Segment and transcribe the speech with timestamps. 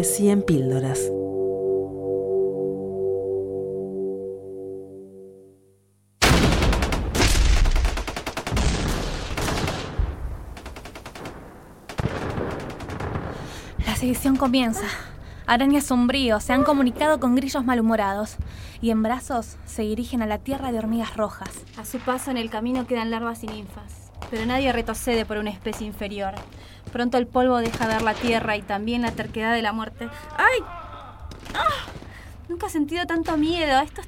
[0.00, 0.98] Poesía en píldoras.
[13.84, 14.80] La sedición comienza.
[15.46, 18.36] Arañas sombríos se han comunicado con grillos malhumorados
[18.80, 21.50] y en brazos se dirigen a la tierra de hormigas rojas.
[21.76, 25.50] A su paso en el camino quedan larvas y ninfas, pero nadie retrocede por una
[25.50, 26.32] especie inferior.
[26.92, 30.08] Pronto el polvo deja ver la tierra y también la terquedad de la muerte.
[30.36, 30.60] ¡Ay!
[31.54, 31.90] ¡Ah!
[32.48, 33.80] Nunca he sentido tanto miedo.
[33.80, 34.02] Esto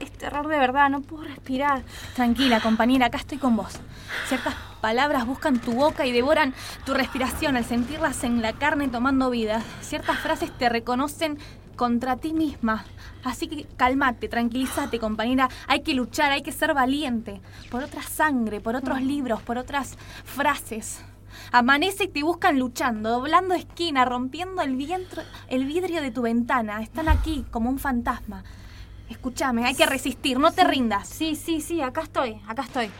[0.00, 1.82] es, terror de verdad, no puedo respirar.
[2.14, 3.80] Tranquila, compañera, acá estoy con vos.
[4.28, 6.54] Ciertas palabras buscan tu boca y devoran
[6.84, 9.62] tu respiración al sentirlas en la carne tomando vida.
[9.80, 11.38] Ciertas frases te reconocen
[11.76, 12.84] contra ti misma.
[13.24, 15.48] Así que cálmate, tranquilízate, compañera.
[15.66, 17.40] Hay que luchar, hay que ser valiente.
[17.70, 21.02] Por otra sangre, por otros libros, por otras frases.
[21.52, 26.82] Amanece y te buscan luchando, doblando esquina, rompiendo el, vientre, el vidrio de tu ventana.
[26.82, 28.44] Están aquí como un fantasma.
[29.08, 31.08] Escúchame, hay que resistir, no te rindas.
[31.08, 32.90] Sí, sí, sí, acá estoy, acá estoy.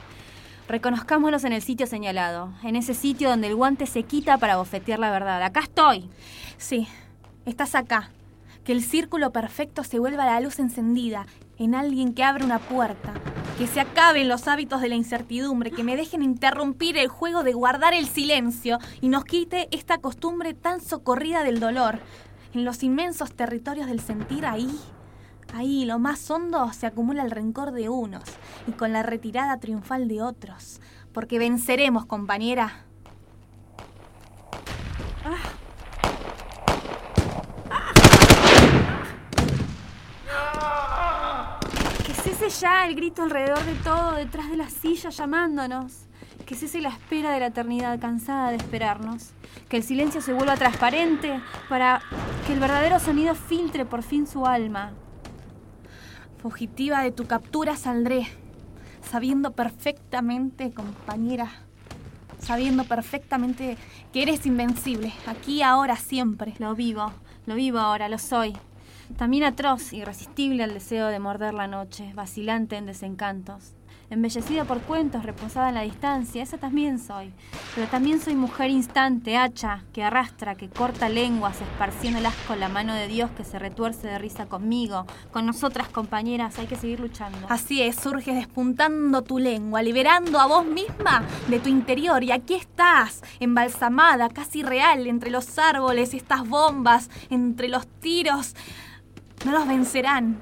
[0.69, 4.99] Reconozcámonos en el sitio señalado, en ese sitio donde el guante se quita para bofetear
[4.99, 5.43] la verdad.
[5.43, 6.09] Acá estoy.
[6.59, 6.89] Sí,
[7.45, 8.11] estás acá.
[8.65, 13.15] Que el círculo perfecto se vuelva la luz encendida en alguien que abre una puerta.
[13.59, 17.55] Que se acaben los hábitos de la incertidumbre, que me dejen interrumpir el juego de
[17.55, 22.01] guardar el silencio y nos quite esta costumbre tan socorrida del dolor.
[22.53, 24.79] En los inmensos territorios del sentir ahí,
[25.55, 28.25] ahí, lo más hondo, se acumula el rencor de unos
[28.67, 30.81] y con la retirada triunfal de otros.
[31.13, 32.86] Porque venceremos, compañera.
[42.61, 46.07] Ya el grito alrededor de todo, detrás de la silla llamándonos.
[46.47, 49.33] Que cese la espera de la eternidad cansada de esperarnos.
[49.69, 52.01] Que el silencio se vuelva transparente para
[52.47, 54.93] que el verdadero sonido filtre por fin su alma.
[56.39, 58.27] Fugitiva de tu captura saldré,
[59.03, 61.51] sabiendo perfectamente, compañera,
[62.39, 63.77] sabiendo perfectamente
[64.13, 66.55] que eres invencible, aquí, ahora, siempre.
[66.59, 67.13] Lo vivo,
[67.45, 68.57] lo vivo ahora, lo soy.
[69.17, 73.77] También atroz, irresistible al deseo de morder la noche, vacilante en desencantos.
[74.09, 77.33] Embellecida por cuentos, reposada en la distancia, esa también soy.
[77.75, 82.95] Pero también soy mujer instante, hacha, que arrastra, que corta lenguas, esparciéndolas con la mano
[82.95, 87.49] de Dios que se retuerce de risa conmigo, con nosotras compañeras, hay que seguir luchando.
[87.49, 92.23] Así es, surges despuntando tu lengua, liberando a vos misma de tu interior.
[92.23, 98.55] Y aquí estás, embalsamada, casi real, entre los árboles, estas bombas, entre los tiros.
[99.45, 100.41] No los vencerán.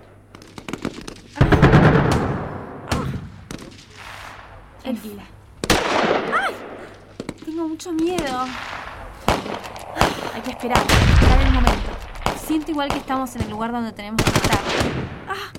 [4.82, 5.22] Tranquila.
[7.44, 8.44] Tengo mucho miedo.
[10.34, 11.90] Hay que esperar, esperar el momento.
[12.46, 14.58] Siento igual que estamos en el lugar donde tenemos que estar.
[15.28, 15.52] Ah,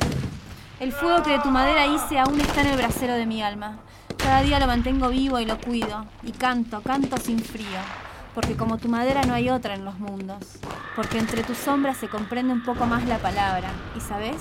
[0.79, 3.79] el fuego que de tu madera hice aún está en el brasero de mi alma.
[4.17, 6.05] Cada día lo mantengo vivo y lo cuido.
[6.23, 7.79] Y canto, canto sin frío.
[8.33, 10.59] Porque como tu madera no hay otra en los mundos.
[10.95, 13.69] Porque entre tus sombras se comprende un poco más la palabra.
[13.97, 14.37] Y sabes,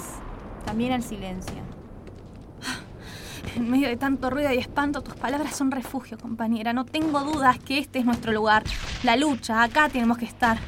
[0.64, 1.54] también el silencio.
[3.56, 6.72] En medio de tanto ruido y espanto, tus palabras son refugio, compañera.
[6.72, 8.64] No tengo dudas que este es nuestro lugar.
[9.04, 10.58] La lucha, acá tenemos que estar.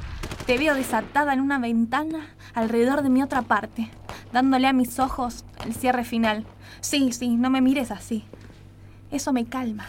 [0.46, 3.90] Te veo desatada en una ventana alrededor de mi otra parte,
[4.32, 6.46] dándole a mis ojos el cierre final.
[6.80, 8.24] Sí, sí, no me mires así.
[9.10, 9.86] Eso me calma.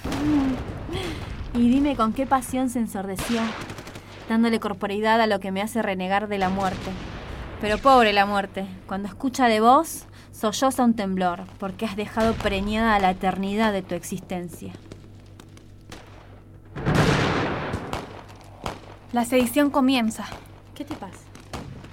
[1.53, 3.41] Y dime con qué pasión se ensordeció,
[4.29, 6.91] dándole corporeidad a lo que me hace renegar de la muerte.
[7.61, 12.99] Pero pobre la muerte, cuando escucha de vos, solloza un temblor, porque has dejado preñada
[12.99, 14.73] la eternidad de tu existencia.
[19.13, 20.25] La sedición comienza.
[20.75, 21.17] ¿Qué te pasa?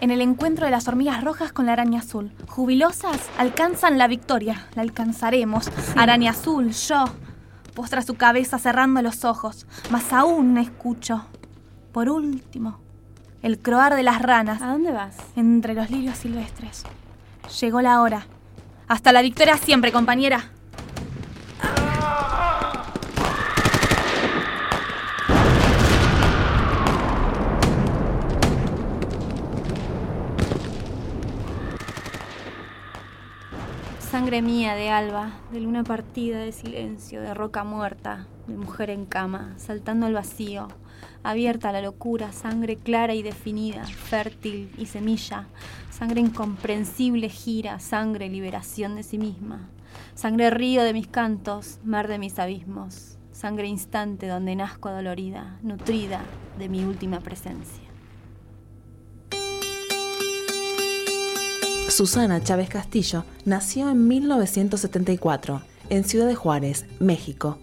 [0.00, 2.32] En el encuentro de las hormigas rojas con la araña azul.
[2.48, 4.66] Jubilosas, alcanzan la victoria.
[4.74, 5.70] La alcanzaremos.
[5.96, 7.04] Araña azul, yo.
[7.74, 9.66] Postra su cabeza cerrando los ojos.
[9.90, 11.24] Mas aún escucho.
[11.94, 12.80] Por último,
[13.40, 15.16] el croar de las ranas ¿A dónde vas?
[15.36, 16.82] entre los lirios silvestres.
[17.60, 18.26] Llegó la hora.
[18.88, 20.50] Hasta la victoria siempre, compañera.
[34.00, 39.06] Sangre mía de alba, de luna partida, de silencio, de roca muerta, de mujer en
[39.06, 40.68] cama, saltando al vacío,
[41.22, 45.48] abierta a la locura, sangre clara y definida, fértil y semilla,
[45.90, 49.68] sangre incomprensible gira, sangre liberación de sí misma,
[50.14, 56.20] sangre río de mis cantos, mar de mis abismos, sangre instante donde nazco dolorida, nutrida
[56.58, 57.84] de mi última presencia.
[61.88, 67.58] Susana Chávez Castillo nació en 1974 en Ciudad de Juárez, México.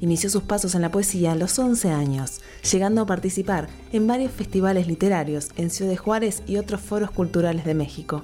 [0.00, 2.40] Inició sus pasos en la poesía a los 11 años,
[2.70, 7.74] llegando a participar en varios festivales literarios en Ciudad Juárez y otros foros culturales de
[7.74, 8.22] México.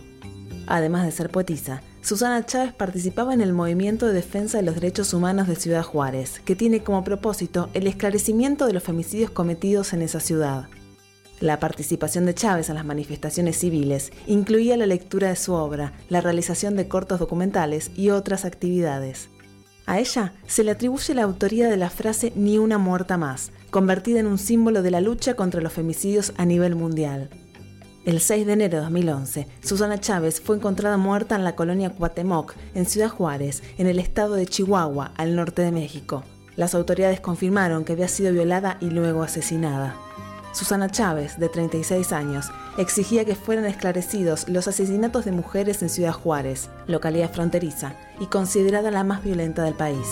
[0.66, 5.12] Además de ser poetisa, Susana Chávez participaba en el movimiento de defensa de los derechos
[5.14, 10.02] humanos de Ciudad Juárez, que tiene como propósito el esclarecimiento de los femicidios cometidos en
[10.02, 10.68] esa ciudad.
[11.40, 16.20] La participación de Chávez en las manifestaciones civiles incluía la lectura de su obra, la
[16.20, 19.28] realización de cortos documentales y otras actividades.
[19.86, 24.20] A ella se le atribuye la autoría de la frase Ni una muerta más, convertida
[24.20, 27.28] en un símbolo de la lucha contra los femicidios a nivel mundial.
[28.04, 32.54] El 6 de enero de 2011, Susana Chávez fue encontrada muerta en la colonia Cuatemoc,
[32.74, 36.22] en Ciudad Juárez, en el estado de Chihuahua, al norte de México.
[36.56, 39.96] Las autoridades confirmaron que había sido violada y luego asesinada.
[40.54, 42.46] Susana Chávez, de 36 años,
[42.78, 48.92] exigía que fueran esclarecidos los asesinatos de mujeres en Ciudad Juárez, localidad fronteriza, y considerada
[48.92, 50.06] la más violenta del país.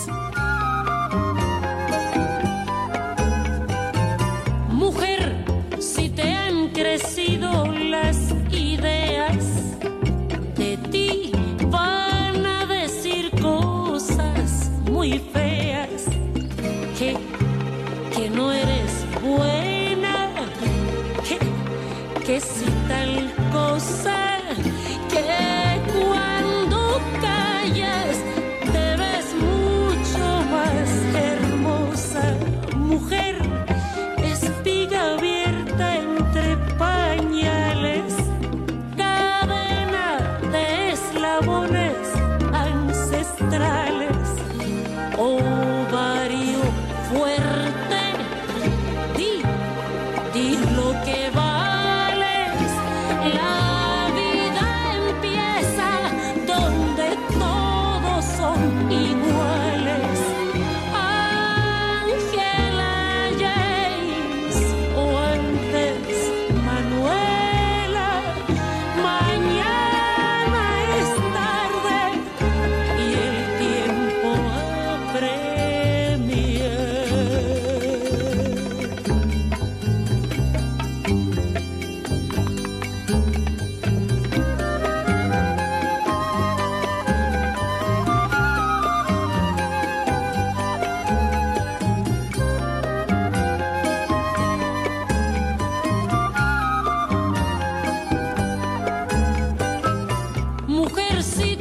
[100.93, 101.52] Mujer, si